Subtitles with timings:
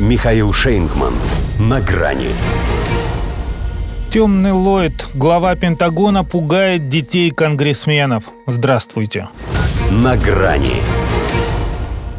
[0.00, 1.14] Михаил Шейнгман.
[1.60, 2.30] На грани.
[4.10, 8.24] Темный Ллойд, глава Пентагона, пугает детей конгрессменов.
[8.48, 9.28] Здравствуйте.
[9.92, 10.82] На грани.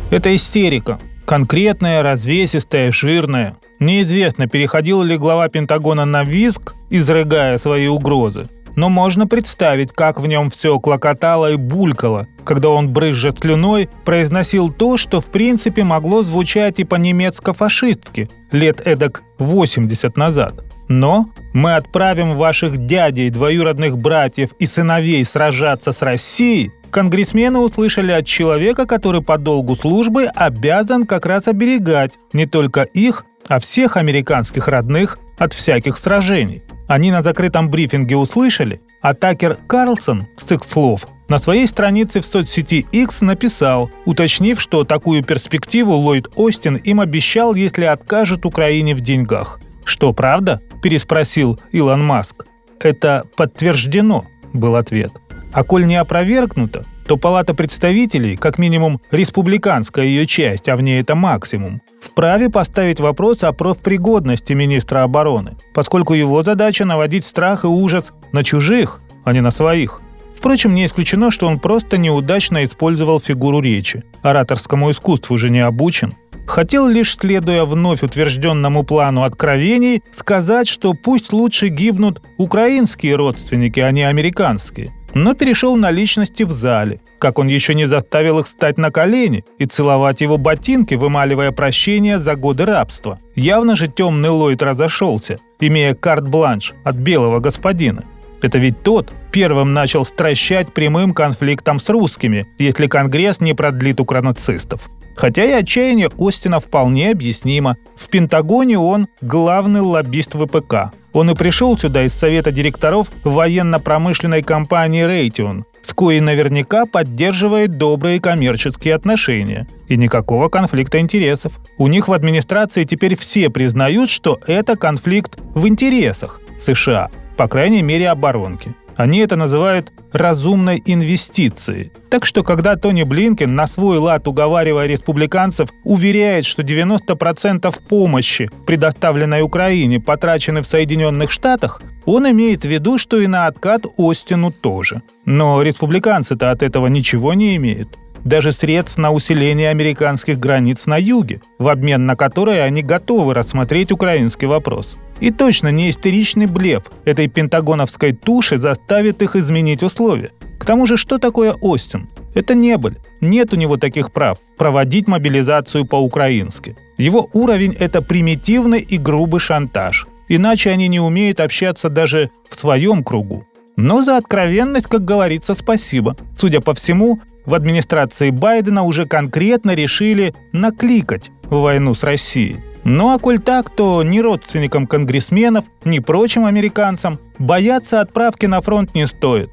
[0.09, 0.99] Это истерика.
[1.25, 3.57] Конкретная, развесистая, жирная.
[3.79, 8.45] Неизвестно, переходил ли глава Пентагона на виск, изрыгая свои угрозы.
[8.75, 14.69] Но можно представить, как в нем все клокотало и булькало, когда он, брызжа слюной, произносил
[14.69, 20.63] то, что в принципе могло звучать и по-немецко-фашистски лет эдак 80 назад.
[20.87, 28.25] Но мы отправим ваших дядей, двоюродных братьев и сыновей сражаться с Россией, конгрессмены услышали от
[28.25, 34.67] человека, который по долгу службы обязан как раз оберегать не только их, а всех американских
[34.67, 36.63] родных от всяких сражений.
[36.87, 42.25] Они на закрытом брифинге услышали, а Такер Карлсон, с их слов, на своей странице в
[42.25, 49.01] соцсети X написал, уточнив, что такую перспективу Ллойд Остин им обещал, если откажет Украине в
[49.01, 49.59] деньгах.
[49.83, 52.45] «Что, правда?»– переспросил Илон Маск.
[52.79, 55.11] «Это подтверждено»,– был ответ.
[55.53, 61.01] А коль не опровергнуто, то Палата представителей, как минимум республиканская ее часть, а в ней
[61.01, 67.67] это максимум, вправе поставить вопрос о профпригодности министра обороны, поскольку его задача наводить страх и
[67.67, 70.01] ужас на чужих, а не на своих.
[70.35, 74.03] Впрочем, не исключено, что он просто неудачно использовал фигуру речи.
[74.21, 76.13] Ораторскому искусству же не обучен.
[76.47, 83.91] Хотел лишь, следуя вновь утвержденному плану откровений, сказать, что пусть лучше гибнут украинские родственники, а
[83.91, 88.77] не американские– но перешел на личности в зале, как он еще не заставил их встать
[88.77, 93.17] на колени и целовать его ботинки, вымаливая прощение за годы рабства.
[93.33, 98.03] Явно же темный Ллойд разошелся, имея карт-бланш от белого господина.
[98.41, 104.89] Это ведь тот первым начал стращать прямым конфликтом с русскими, если Конгресс не продлит укронацистов.
[105.15, 107.77] Хотя и отчаяние Остина вполне объяснимо.
[107.95, 110.91] В Пентагоне он главный лоббист ВПК.
[111.13, 118.19] Он и пришел сюда из совета директоров военно-промышленной компании «Рейтион», с коей наверняка поддерживает добрые
[118.19, 119.67] коммерческие отношения.
[119.87, 121.53] И никакого конфликта интересов.
[121.77, 127.81] У них в администрации теперь все признают, что это конфликт в интересах США, по крайней
[127.81, 128.75] мере оборонки.
[128.95, 131.91] Они это называют разумной инвестицией.
[132.09, 139.41] Так что, когда Тони Блинкен на свой лад, уговаривая республиканцев, уверяет, что 90% помощи, предоставленной
[139.41, 145.01] Украине, потрачены в Соединенных Штатах, он имеет в виду, что и на откат Остину тоже.
[145.25, 151.41] Но республиканцы-то от этого ничего не имеют даже средств на усиление американских границ на юге,
[151.59, 154.95] в обмен на которые они готовы рассмотреть украинский вопрос.
[155.19, 160.31] И точно не истеричный блеф этой пентагоновской туши заставит их изменить условия.
[160.59, 162.09] К тому же, что такое Остин?
[162.33, 162.97] Это небыль.
[163.21, 166.75] Нет у него таких прав проводить мобилизацию по-украински.
[166.97, 170.07] Его уровень– это примитивный и грубый шантаж.
[170.27, 173.45] Иначе они не умеют общаться даже в своем кругу.
[173.77, 176.15] Но за откровенность, как говорится, спасибо.
[176.37, 182.57] Судя по всему, в администрации Байдена уже конкретно решили накликать войну с Россией.
[182.85, 188.93] Ну а коль так, то ни родственникам конгрессменов, ни прочим американцам бояться отправки на фронт
[188.93, 189.49] не стоит.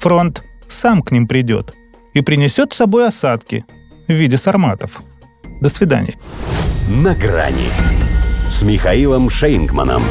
[0.00, 1.74] Фронт сам к ним придет
[2.12, 3.64] и принесет с собой осадки
[4.06, 5.02] в виде сарматов.
[5.62, 6.14] До свидания.
[6.86, 7.68] На грани
[8.50, 10.02] с Михаилом Шейнгманом.